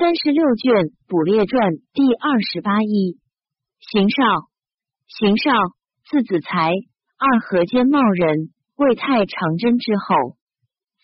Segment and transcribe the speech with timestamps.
[0.00, 0.72] 三十六卷
[1.08, 3.20] 《捕猎传》第二十八一。
[3.84, 4.48] 邢少，
[5.04, 5.52] 邢少，
[6.08, 6.72] 字子才，
[7.20, 8.48] 二河间茂人，
[8.80, 10.40] 魏太常真之后。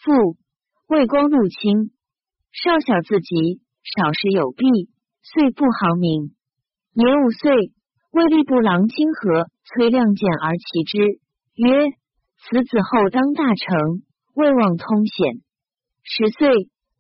[0.01, 0.41] 父
[0.89, 1.93] 魏光禄卿。
[2.57, 4.65] 少小自疾，少时有弊，
[5.21, 6.33] 遂不好名。
[6.95, 7.53] 年五岁，
[8.17, 11.21] 为吏部郎清河崔亮见而其之，
[11.53, 11.93] 曰
[12.49, 14.01] ：“此子后当大成，
[14.33, 15.45] 未望通显。”
[16.01, 16.49] 十岁，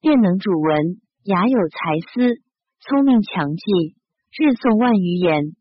[0.02, 1.00] 便能主文。
[1.26, 2.38] 雅有才思，
[2.78, 3.98] 聪明强记，
[4.30, 5.58] 日诵万余言。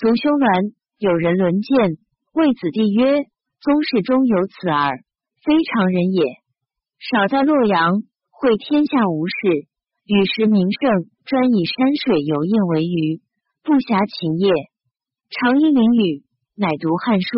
[0.00, 2.00] 族兄鸾有人伦见，
[2.32, 3.28] 谓子弟曰
[3.60, 5.04] ：“宗室中有此儿，
[5.44, 6.24] 非常人也。”
[7.04, 8.00] 少在洛阳，
[8.32, 9.68] 会天下无事，
[10.08, 13.20] 与时名盛，专以山水游宴为娱，
[13.60, 14.48] 不暇勤业。
[15.28, 16.24] 常因淋雨，
[16.56, 17.28] 乃读《汉书》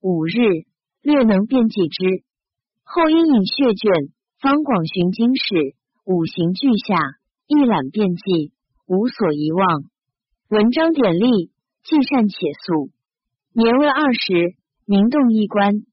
[0.00, 0.64] 五日，
[1.04, 2.24] 略能辨记之。
[2.88, 3.92] 后因引血卷，
[4.40, 5.76] 方广寻经史。
[6.04, 6.98] 五行俱下，
[7.46, 8.50] 一览遍记，
[8.88, 9.84] 无所遗忘。
[10.48, 11.52] 文章典例，
[11.84, 12.34] 既善且
[12.66, 12.90] 素。
[13.52, 15.86] 年未二十，名动衣冠，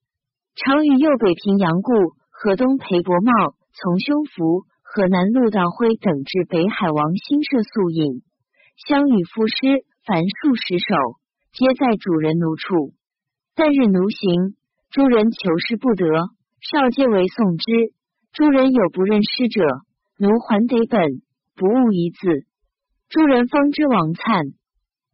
[0.55, 1.93] 常与右北平杨固、
[2.31, 8.23] 河东裴伯茂、从兄福、河南陆道辉等至北海王新社宿饮，
[8.87, 11.19] 相与赋诗，凡数十首，
[11.53, 12.95] 皆在主人奴处。
[13.53, 14.55] 但日奴行，
[14.89, 16.07] 诸人求诗不得，
[16.61, 17.93] 少皆为诵之。
[18.33, 19.61] 诸人有不认诗者。
[20.21, 21.21] 奴还得本，
[21.55, 22.43] 不误一字。
[23.07, 24.51] 诸人方知王粲，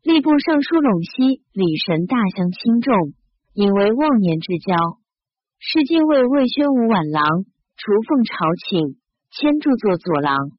[0.01, 3.13] 吏部尚书陇西李神大相轻重，
[3.53, 4.73] 引为忘年之交。
[5.61, 7.45] 是进为魏宣武挽郎，
[7.77, 8.33] 除奉朝
[8.65, 8.97] 请，
[9.29, 10.57] 迁著作左郎。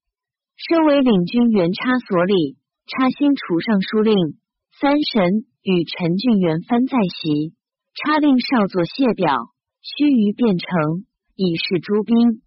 [0.54, 2.54] 身为领军原差所里，
[2.86, 4.14] 差新除尚书令。
[4.78, 7.50] 三神与陈俊元藩在席，
[7.98, 9.50] 差令少作谢表，
[9.82, 11.02] 须臾便成，
[11.34, 12.46] 以示诸兵。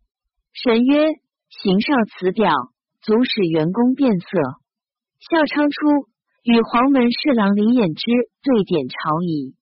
[0.56, 1.20] 神曰。
[1.50, 2.54] 行少辞表，
[3.02, 4.28] 足使员工变色。
[5.20, 6.08] 孝昌初，
[6.44, 8.06] 与黄门侍郎李衍之
[8.44, 9.56] 对点朝仪。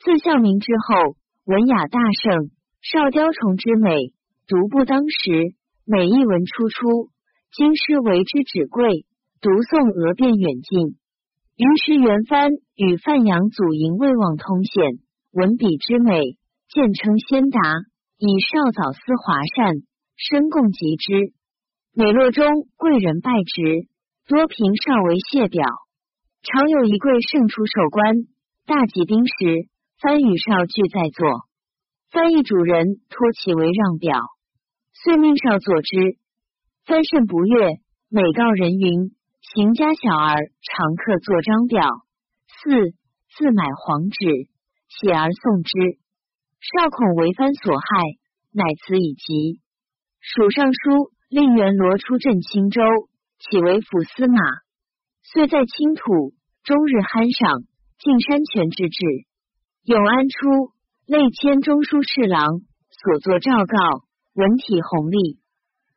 [0.00, 4.14] 自孝明之后，文雅大盛，少雕虫之美，
[4.46, 5.54] 独步当时。
[5.90, 7.08] 每一文出出，
[7.50, 9.06] 京师为之止贵，
[9.40, 11.00] 独诵俄遍远近。
[11.56, 15.00] 于是元藩与范阳祖营魏望通显，
[15.32, 16.36] 文笔之美，
[16.68, 17.60] 渐称先达，
[18.18, 19.87] 以少早思华善。
[20.18, 21.32] 深共极之，
[21.94, 22.44] 每落中
[22.76, 23.86] 贵人拜职，
[24.26, 25.64] 多凭少为谢表。
[26.42, 28.26] 常有一贵胜出守官，
[28.66, 29.70] 大集兵时，
[30.02, 31.46] 翻与少俱在座。
[32.10, 34.18] 翻译主人托其为让表，
[34.92, 36.18] 遂命少作之。
[36.84, 37.78] 翻甚不悦，
[38.08, 41.86] 每告人云：行家小儿常客作章表，
[42.48, 42.90] 四
[43.36, 44.50] 自买黄纸，
[44.88, 45.78] 写而送之。
[46.58, 48.02] 少恐为藩所害，
[48.50, 49.60] 乃辞以疾。
[50.20, 52.82] 蜀尚书令元罗出镇青州，
[53.38, 54.40] 起为府司马，
[55.22, 56.34] 遂在青土，
[56.64, 57.62] 终日酣赏，
[57.98, 58.98] 尽山泉之志。
[59.84, 60.74] 永安初，
[61.06, 63.78] 累迁中书侍郎，所作诏告，
[64.34, 65.38] 文体宏丽。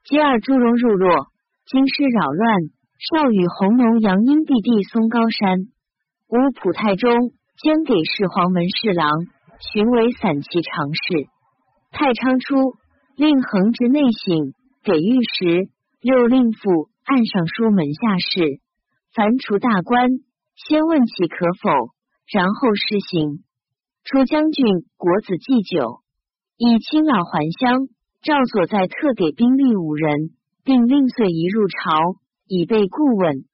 [0.05, 1.27] 接二朱荣入洛，
[1.65, 2.61] 京师扰乱，
[2.99, 5.65] 少与弘农杨英弟弟松高山，
[6.29, 7.11] 乌普太中
[7.57, 9.09] 兼给事黄门侍郎，
[9.73, 11.27] 寻为散骑常侍。
[11.89, 12.79] 太昌初。
[13.21, 15.69] 令横直内省，给御史，
[16.01, 18.59] 又令府按上书门下事，
[19.13, 20.09] 凡除大官，
[20.55, 21.69] 先问其可否，
[22.33, 23.43] 然后施行。
[24.03, 24.65] 出将军
[24.97, 26.01] 国子祭酒，
[26.57, 27.89] 以亲老还乡。
[28.23, 30.31] 赵所在特给兵力五人，
[30.63, 32.15] 并令遂移入朝，
[32.47, 33.45] 以备顾问。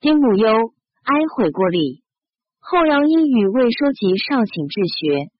[0.00, 2.02] 丁母忧，哀悔过礼。
[2.58, 5.30] 后杨因语未收集少请治学。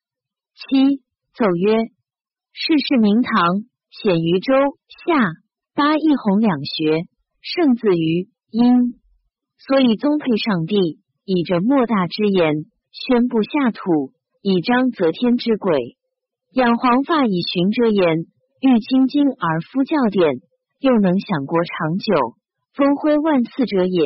[0.54, 1.02] 七
[1.34, 1.93] 奏曰。
[2.56, 4.54] 世事明堂显于周
[5.04, 5.18] 夏
[5.74, 7.02] 八一弘两学
[7.40, 8.94] 胜自于殷，
[9.58, 12.54] 所以宗配上帝，以着莫大之言
[12.92, 15.96] 宣布下土，以彰则天之轨。
[16.52, 18.18] 养黄发以循遮言，
[18.60, 20.36] 欲清经而夫教典，
[20.78, 22.36] 又能享国长久，
[22.72, 24.00] 风辉万次者也。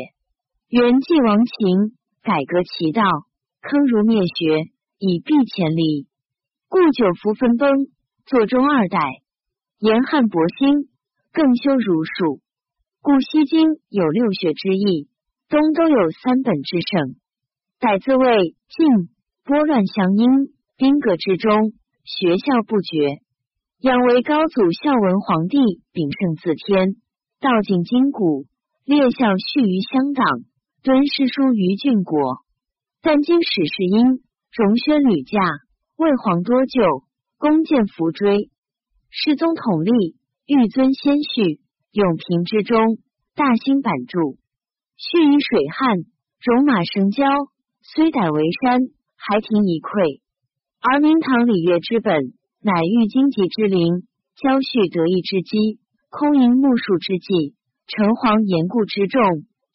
[0.71, 3.03] 元继王秦，改革其道，
[3.61, 6.07] 坑儒灭学，以避前离，
[6.71, 7.89] 故九服分崩。
[8.29, 8.99] 作中二代，
[9.79, 10.91] 严汉博兴，
[11.33, 12.43] 更修儒术，
[13.01, 15.09] 故西经有六学之意，
[15.49, 17.17] 东都有三本之盛。
[17.81, 19.09] 乃自魏晋
[19.47, 20.29] 拨乱相因，
[20.77, 21.73] 兵革之中，
[22.05, 23.23] 学校不绝。
[23.81, 25.57] 仰为高祖孝文皇帝
[25.95, 26.97] 秉圣自天，
[27.41, 28.45] 道尽筋骨，
[28.85, 30.27] 列校续于乡党，
[30.83, 32.45] 敦诗书于郡国。
[33.01, 34.21] 但今史是因
[34.53, 35.41] 荣宣屡驾，
[35.97, 37.08] 魏皇多旧。
[37.39, 38.51] 弓箭扶锥，
[39.11, 41.61] 世宗统立，欲尊先序，
[41.93, 42.99] 永平之中，
[43.37, 44.39] 大兴版筑，
[44.97, 45.99] 蓄以水旱，
[46.41, 47.25] 戎马生交，
[47.81, 48.81] 虽歹为山，
[49.15, 50.19] 还庭以溃。
[50.81, 54.03] 而明堂礼乐之本，乃欲经济之灵，
[54.35, 55.79] 交续得意之机，
[56.11, 57.55] 空营木数之计，
[57.87, 59.23] 城隍严固之众，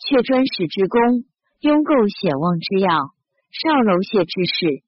[0.04, 1.24] 却专使之功，
[1.62, 2.92] 拥构显望之要，
[3.56, 4.84] 少楼谢之事，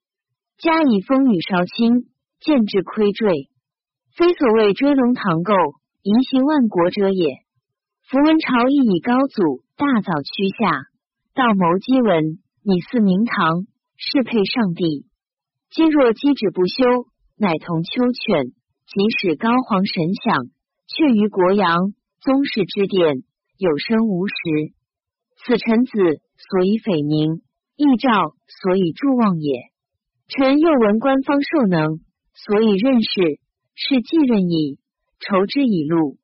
[0.58, 3.50] 加以风雨稍轻，见之亏坠，
[4.16, 5.52] 非所谓追龙堂构，
[6.02, 7.38] 遗行万国者也。
[8.08, 10.86] 符文朝亦以高祖大早趋下，
[11.34, 13.66] 道谋基文，以祀明堂，
[13.96, 15.06] 适配上帝。
[15.70, 16.84] 今若积止不休，
[17.36, 18.52] 乃同丘犬。
[18.86, 20.46] 即使高皇神享，
[20.86, 23.24] 却于国阳宗室之殿，
[23.58, 24.34] 有声无实。
[25.42, 25.92] 此臣子
[26.38, 27.42] 所以匪名，
[27.74, 29.72] 义诏所以助望也。
[30.28, 31.98] 臣又闻官方受能，
[32.44, 33.40] 所以认识，
[33.74, 34.78] 是继任矣。
[35.18, 36.18] 筹之以禄。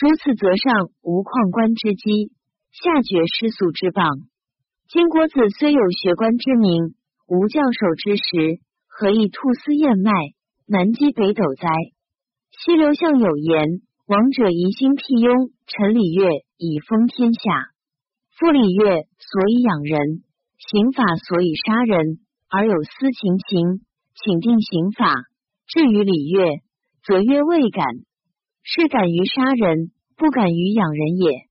[0.00, 2.32] 如此，则上无旷官之机，
[2.72, 4.24] 下绝失俗之谤。
[4.88, 6.96] 金国子虽有学官之名，
[7.28, 10.10] 无教授之实，何以兔丝燕麦，
[10.66, 11.68] 南击北斗哉？
[12.50, 17.68] 西刘向有言：“王者疑心辟雍，陈礼乐以封天下。
[18.32, 20.24] 夫礼乐所以养人，
[20.56, 22.18] 刑法所以杀人，
[22.48, 23.84] 而有私情情，
[24.16, 25.12] 请定刑法。
[25.72, 26.60] 至于礼乐，
[27.02, 27.86] 则曰未敢。”
[28.62, 31.48] 是敢于杀人，不敢于养人也。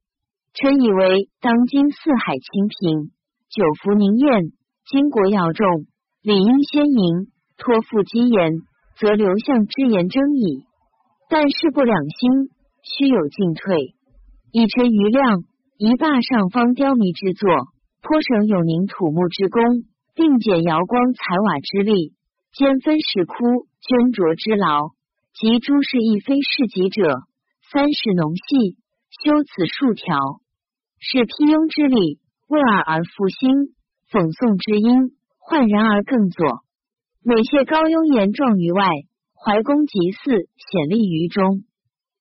[0.54, 3.12] 臣以为当今四海清平，
[3.50, 4.54] 久服宁晏，
[4.86, 5.88] 经国要重，
[6.22, 7.28] 理应先迎，
[7.58, 8.54] 托付机言，
[8.98, 10.64] 则刘向之言争矣。
[11.30, 12.30] 但事不两心，
[12.84, 13.96] 须有进退。
[14.54, 15.44] 以臣余量，
[15.78, 17.50] 一罢上方雕迷之作，
[18.02, 19.62] 颇省有宁土木之功，
[20.16, 22.14] 并减瑶光彩瓦之力，
[22.54, 23.36] 兼分石窟
[23.82, 24.92] 捐琢之劳。
[25.34, 27.24] 及诸事亦非事己者，
[27.72, 28.76] 三十农细，
[29.24, 30.44] 修此数条，
[31.00, 33.74] 是辟雍之礼，为尔而复兴，
[34.12, 36.68] 讽诵之音，焕然而更作。
[37.24, 38.84] 美谢高雍言状于外，
[39.34, 41.64] 怀公即祀显立于中，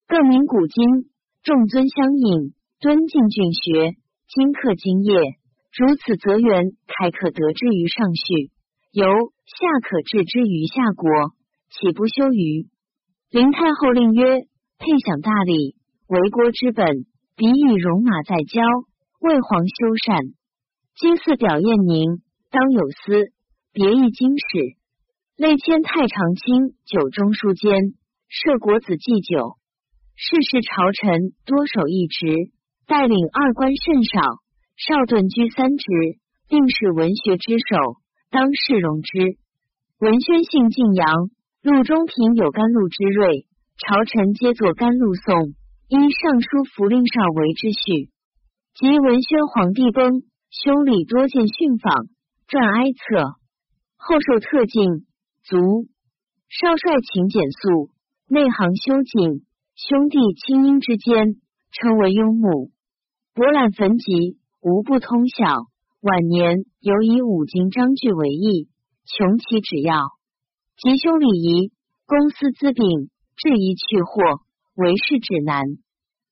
[0.07, 1.11] 更名古今，
[1.43, 3.97] 众尊相引，敦敬俊学，
[4.29, 5.19] 今刻精业。
[5.75, 8.51] 如此则元开可得之于上序，
[8.93, 9.07] 由
[9.51, 11.11] 下可治之于下国，
[11.71, 12.69] 岂不修于？
[13.31, 14.47] 林太后令曰
[14.79, 15.75] ：“配享大礼，
[16.07, 16.87] 为国之本。
[17.37, 18.63] 彼以戎马在郊，
[19.19, 20.35] 为皇修缮。
[20.95, 23.33] 今祀表宴宁，当有司，
[23.73, 24.77] 别议经史。
[25.37, 27.73] 内迁太常卿九中书监，
[28.29, 29.57] 设国子祭酒。
[30.15, 32.53] 世事朝臣多守一职，
[32.87, 34.21] 带领二官甚少。
[34.77, 35.85] 少顿居三职，
[36.49, 38.00] 并是文学之首，
[38.31, 39.37] 当世容之。
[39.99, 41.31] 文宣性敬扬。”
[41.63, 43.45] 陆中平有甘露之瑞，
[43.77, 45.53] 朝臣皆作甘露颂，
[45.89, 48.09] 依尚书符令上为之序。
[48.73, 52.07] 及文宣皇帝崩，兄里多见训访，
[52.49, 53.37] 撰哀策。
[53.99, 55.05] 后受特进，
[55.45, 55.85] 卒。
[56.49, 57.91] 少帅请简肃，
[58.27, 59.45] 内行修谨，
[59.77, 61.37] 兄弟亲姻之间，
[61.73, 62.71] 称为雍穆。
[63.35, 65.67] 博览焚籍，无不通晓。
[66.01, 68.71] 晚年尤以五经章句为意，
[69.05, 69.95] 穷其旨要。
[70.79, 71.73] 吉凶礼仪，
[72.07, 74.41] 公私资禀，质疑去货，
[74.75, 75.63] 为事指南。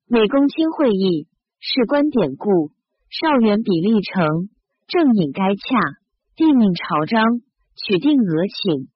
[0.06, 1.29] 每公卿会议，
[1.61, 2.73] 事官典故，
[3.11, 4.48] 少元比例成，
[4.87, 6.01] 正引该洽，
[6.34, 7.22] 帝命朝章，
[7.77, 8.89] 取定额请。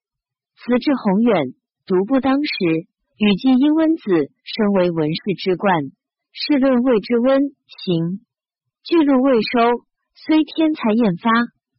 [0.57, 1.52] 辞至宏远，
[1.85, 2.88] 独步当时，
[3.19, 4.09] 与季殷温子
[4.43, 5.93] 身为文士之冠，
[6.33, 7.43] 试论谓之温
[7.85, 8.25] 行，
[8.83, 11.31] 巨录未收，虽天才艳发，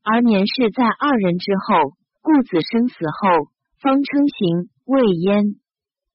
[0.04, 3.54] 而年事在二人之后，故子生死后。
[3.80, 5.60] 方称行未焉，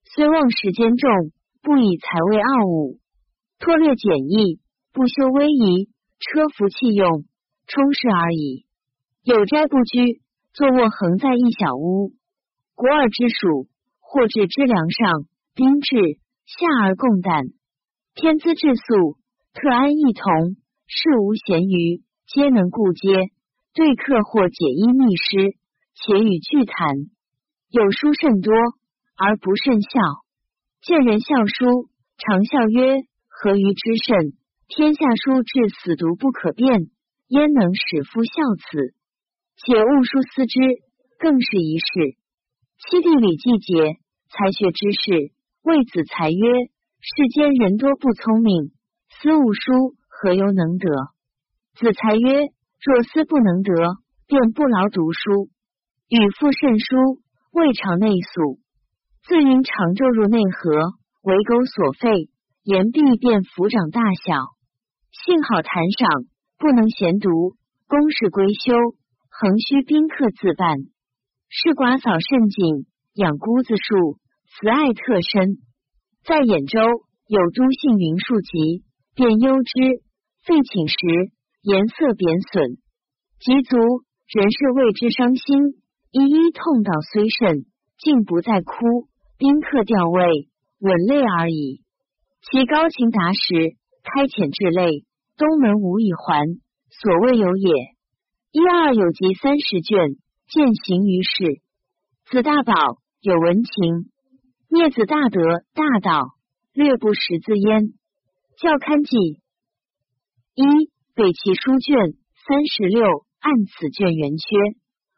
[0.03, 1.11] 虽望时间重，
[1.61, 2.97] 不以财位傲物，
[3.59, 4.59] 托略简易，
[4.91, 5.85] 不修威仪，
[6.17, 7.25] 车服器用，
[7.67, 8.65] 充实而已。
[9.21, 10.21] 有斋不居，
[10.51, 12.13] 坐卧横在一小屋。
[12.73, 13.67] 国尔之属，
[13.99, 15.95] 或至之梁上，宾至
[16.47, 17.53] 下而共旦，
[18.15, 19.19] 天资质素，
[19.53, 20.55] 特安一同，
[20.87, 23.09] 事无闲余，皆能故接。
[23.73, 25.57] 对客或解衣密诗，
[25.95, 27.09] 且与俱谈。
[27.71, 28.53] 有书甚多，
[29.17, 29.89] 而不甚笑。
[30.81, 34.33] 见人笑书，常笑曰：“何于之甚？
[34.67, 36.91] 天下书至死读不可变，
[37.29, 38.93] 焉能使夫笑此？
[39.57, 40.59] 且勿书思之，
[41.17, 42.17] 更是一事。
[42.77, 43.97] 七弟李季节，
[44.29, 45.31] 才学之士，
[45.63, 46.37] 谓子才曰：
[47.01, 48.71] 世间人多不聪明，
[49.09, 50.89] 思勿书，何由能得？
[51.79, 52.51] 子才曰：
[52.83, 53.73] 若思不能得，
[54.27, 55.49] 便不劳读书，
[56.09, 57.21] 与父甚书。”
[57.51, 58.59] 未尝内宿，
[59.25, 60.93] 自因常昼入内河，
[61.23, 62.29] 为沟所废，
[62.61, 64.53] 言必便抚掌大小。
[65.09, 67.57] 幸好谈赏，不能闲读。
[67.87, 68.93] 公事归休，
[69.33, 70.77] 恒须宾客自办。
[71.49, 75.57] 是寡嫂甚谨，养姑子数，慈爱特深。
[76.21, 76.77] 在兖州
[77.25, 78.85] 有都姓云树疾，
[79.17, 80.05] 便忧之，
[80.45, 82.77] 废寝食，颜色贬损。
[83.39, 83.77] 及足，
[84.27, 87.65] 人是为之伤心，一一痛到虽甚，
[87.97, 89.07] 竟不再哭。
[89.37, 90.49] 宾客吊位，
[90.79, 91.81] 吻泪而已。
[92.41, 95.05] 其高情达时，开遣至泪，
[95.37, 97.73] 东门无以还，所谓有也。
[98.51, 101.61] 一二有集三十卷，践行于世。
[102.25, 102.73] 子大宝
[103.21, 104.11] 有文情，
[104.69, 105.41] 聂子大德
[105.73, 106.35] 大道，
[106.73, 107.93] 略不识字焉。
[108.57, 109.15] 教刊记
[110.55, 110.63] 一
[111.19, 112.13] 北齐书卷
[112.47, 113.03] 三十六，
[113.41, 114.55] 按此卷圆缺，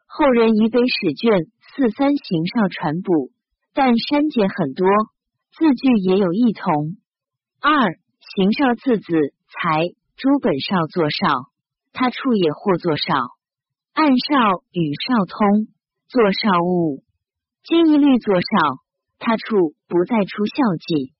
[0.08, 3.30] 后人以北史卷四三行上传补，
[3.72, 4.84] 但删减很多，
[5.52, 6.96] 字句也有异同。
[7.60, 7.70] 二
[8.34, 9.14] 行少字子
[9.46, 11.52] 才，诸本少作少，
[11.92, 13.14] 他处也或作少。
[13.92, 15.68] 按少与少通，
[16.08, 17.04] 作少物。
[17.62, 18.82] 今一律作少，
[19.20, 20.54] 他处不再出孝
[20.84, 21.12] 记。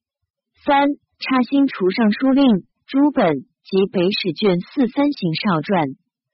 [0.65, 0.89] 三
[1.21, 5.89] 插新除尚书令诸本及北史卷四三行少传，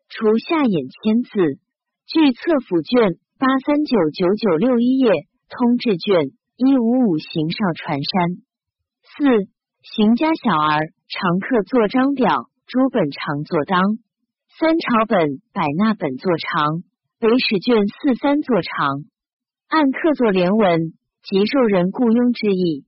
[0.09, 1.61] 除下眼签字。
[2.07, 5.11] 据册府卷八三九九九六一页，
[5.49, 8.43] 通志卷一五五行少传山。
[9.03, 9.49] 四。
[9.81, 13.81] 行家小儿常刻作章表，诸本常作当。
[14.59, 16.83] 三朝本、百纳本作长，
[17.21, 19.05] 北史卷四三作长。
[19.69, 20.93] 按刻作连文，
[21.23, 22.85] 即受人雇佣之意。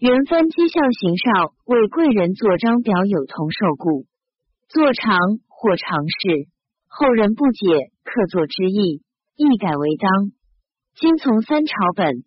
[0.00, 4.08] 原翻讥笑行少为贵人作章表，有同受雇。
[4.72, 5.12] 作长
[5.44, 6.48] 或长事，
[6.88, 9.04] 后人不解客作之意，
[9.36, 10.32] 亦改为当。
[10.96, 12.24] 今从三朝本。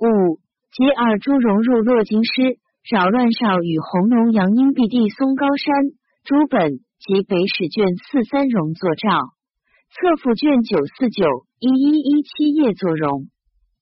[0.00, 0.40] 五
[0.72, 2.56] 及尔朱荣入洛京师。
[2.88, 5.92] 扰乱少与红龙杨英毕地松高山
[6.24, 9.36] 诸本及北史卷四三容作诏，
[9.92, 13.28] 侧府卷九四九一一一七页作容。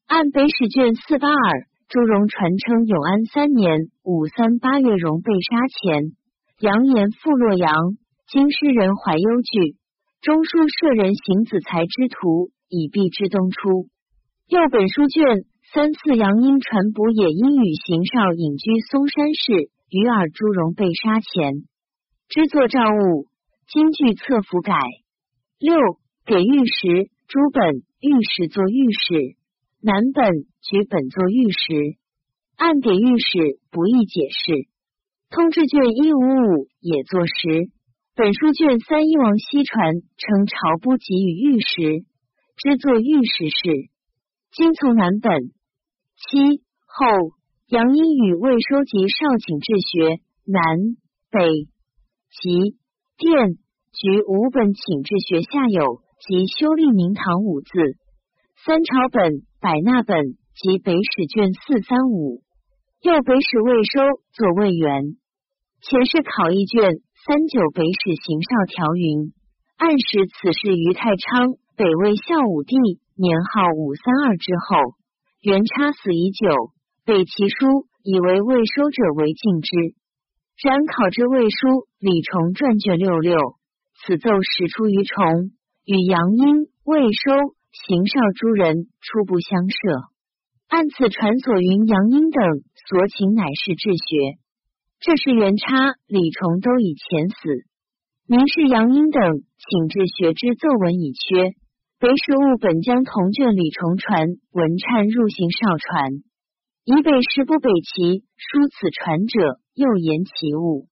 [0.09, 6.13] 按北史卷四八二朱荣传称永安三年五三八月荣被杀前，
[6.61, 7.75] 扬言赴洛阳，
[8.29, 9.75] 经诗人怀忧惧，
[10.23, 13.89] 中书舍人邢子才之徒以避之东出。
[14.47, 15.45] 又本书卷。
[15.73, 21.63] 三次杨英传补也因与邢少隐居嵩山市，与尔朱荣被杀前，
[22.29, 23.27] 之作诏物，
[23.69, 24.75] 今据册府改。
[25.59, 25.75] 六
[26.25, 29.37] 给御史朱本御史作御史，
[29.83, 31.97] 南本举本作御史，
[32.57, 34.69] 按给御史不易解释。
[35.31, 37.71] 通志卷一五五也作实。
[38.15, 42.05] 本书卷三一王西传称朝不给予御史，
[42.59, 43.89] 之作御史事。
[44.53, 45.33] 今从南本。
[46.17, 47.07] 七后，
[47.69, 50.61] 杨英与未收集少请治学南
[51.31, 51.41] 北
[52.29, 52.77] 及
[53.17, 53.55] 殿
[53.95, 57.71] 局五本请治学下有及修立明堂五字
[58.67, 62.43] 三朝本百纳本及北史卷四三五
[63.01, 65.17] 右北史未收作魏元
[65.81, 69.33] 前世考一卷三九北史行少条云
[69.79, 72.77] 暗示此事于太昌北魏孝武帝
[73.17, 74.93] 年号五三二之后。
[75.41, 76.47] 元差死已久，
[77.07, 79.71] 北齐书以为未收者为敬之。
[80.63, 83.39] 然考之魏书李崇传卷六六，
[84.05, 89.77] 此奏始出于崇，与杨英、未收、邢少诸人初不相涉。
[90.69, 94.39] 按此传所云，杨英等所请乃是治学。
[95.01, 97.65] 这是元差、李崇都已前死，
[98.27, 101.55] 明是杨英等请治学之奏文已缺。
[101.99, 106.23] 北史务本将同卷李崇传文忏入行少传，
[106.85, 110.87] 以北史不北齐书此传者，又言其物。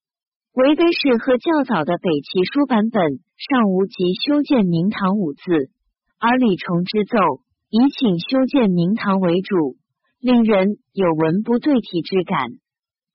[0.52, 5.70] 为北史和较早的北齐书版本尚无及修建明堂五字，
[6.20, 7.16] 而李崇之奏
[7.70, 9.76] 以请修建明堂为主，
[10.20, 12.50] 令人有文不对题之感。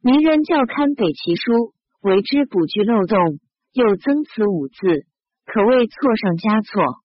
[0.01, 3.39] 名人教刊北齐书，为之补句漏洞，
[3.73, 5.05] 又增此五字，
[5.45, 7.03] 可谓错上加错。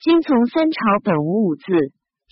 [0.00, 1.64] 今从三朝本无五字，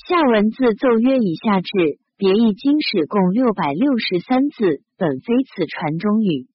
[0.07, 1.71] 下文字奏约以下至
[2.17, 6.49] 别义经史共六百六十三字，本非此传中语，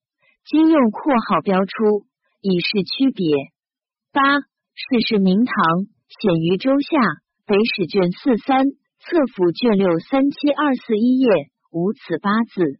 [0.45, 2.05] 今用括号标出，
[2.41, 3.35] 以示区别。
[4.13, 4.21] 八
[4.73, 5.55] 世事明堂
[6.21, 6.97] 显于周下，
[7.45, 11.27] 北史卷四三，册府卷六三七二四一页
[11.71, 12.79] 无此八字。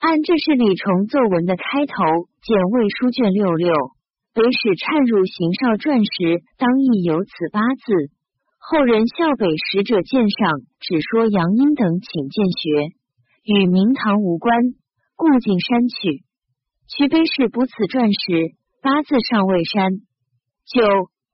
[0.00, 1.94] 按这是李崇奏文的开头，
[2.42, 3.72] 见魏书卷六六。
[4.34, 8.10] 北史忏入邢少传时，当亦有此八字。
[8.58, 12.90] 后人校北使者见上，只说杨英等请见学，
[13.44, 14.52] 与明堂无关，
[15.14, 16.24] 故竟删去。
[16.88, 20.02] 渠北史补此传时，八字尚未删。
[20.66, 20.82] 九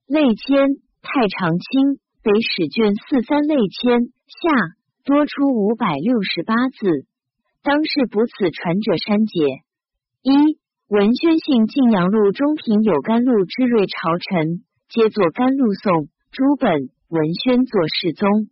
[0.07, 0.69] 类签
[1.03, 7.07] 太常卿北史卷四三类签下多出五百六十八字，
[7.63, 9.65] 当是补此传者删节。
[10.23, 16.09] 一文宣信晋阳路中平有甘露之瑞朝臣，皆作甘露颂。
[16.33, 18.49] 诸本文宣作世宗。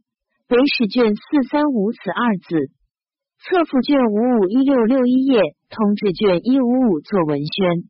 [0.49, 2.73] 北史卷四三五此二字。
[3.39, 7.85] 侧附卷五五一六六一页，通志卷一五五作文宣。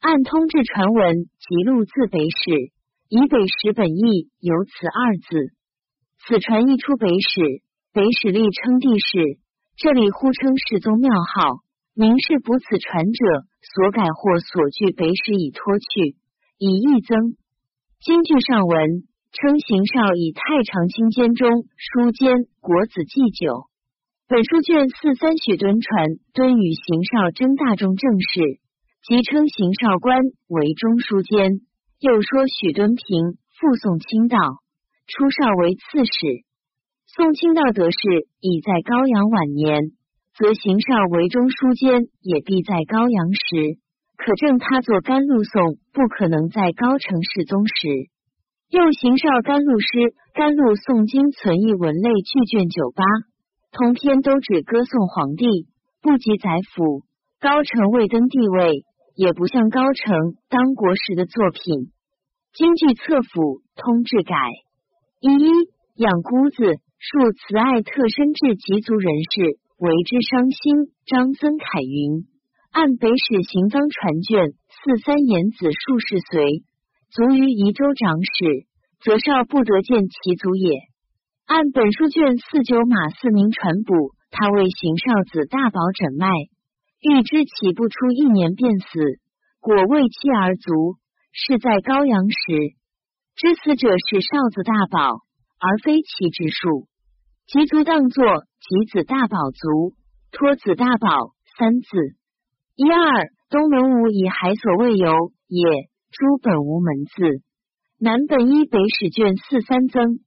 [0.00, 2.72] 按通志传闻辑录自北史，
[3.10, 5.50] 以北史本意有此二字。
[6.22, 7.58] 此传一出北史，
[7.92, 9.42] 北史历称帝史，
[9.76, 11.58] 这里呼称世宗庙号，
[11.92, 13.24] 明是补此传者
[13.66, 16.14] 所改或所据北史以脱去，
[16.56, 17.34] 以益增。
[17.98, 18.78] 今据上文
[19.32, 23.66] 称邢少以太常卿监中书监国子祭酒。
[24.28, 28.62] 本书卷四三许敦传敦与邢少争大众政事，
[29.02, 31.66] 即称邢少官为中书监。
[32.00, 34.38] 又说许敦平复宋清道，
[35.06, 36.48] 出少为刺史。
[37.04, 39.92] 宋清道得势，已在高阳晚年。
[40.32, 43.76] 则邢少为中书监，也必在高阳时，
[44.16, 48.08] 可证他作甘露颂不可能在高城世宗时。
[48.70, 53.04] 又行少甘露诗、甘露颂经存一文类巨卷九八，
[53.72, 55.68] 通篇都指歌颂皇帝，
[56.00, 57.02] 不及宰辅。
[57.40, 58.86] 高城未登帝位，
[59.20, 61.92] 也不像高城当国时的作品。
[62.54, 64.34] 京剧侧府通志改
[65.20, 65.50] 一一
[65.94, 69.60] 养姑子，述慈爱特深至极族人士。
[69.76, 70.92] 为之伤心。
[71.06, 72.24] 张曾凯云：
[72.70, 76.64] 按北史行赃传卷四三言子数世随
[77.10, 78.68] 卒于宜州长史，
[79.00, 80.80] 则少不得见其族也。
[81.46, 86.28] 按本书卷四九马四明传补，他为邢少子大宝诊脉，
[87.00, 88.86] 欲知岂不出一年便死，
[89.60, 90.96] 果为妻而卒。
[91.32, 92.74] 是在高阳时，
[93.36, 95.22] 知死者是少子大宝，
[95.60, 96.88] 而非其之数。
[97.46, 98.24] 其族当作
[98.58, 99.94] 及子大宝族，
[100.32, 101.08] 托子大宝
[101.56, 101.86] 三字。
[102.74, 105.64] 一二东门无以海所未有也，
[106.10, 107.42] 诸本无门字。
[108.00, 110.18] 南本一北史卷四三增，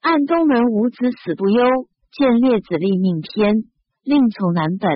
[0.00, 1.64] 按东门无子死不忧，
[2.10, 3.64] 见列子立命篇，
[4.02, 4.90] 另从南本。